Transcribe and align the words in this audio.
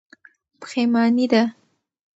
پښېماني 0.59 1.25
ده. 1.31 1.43